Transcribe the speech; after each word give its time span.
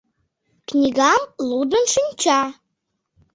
Книгам 0.67 1.21
лудын 1.49 1.85
шинча. 1.93 2.41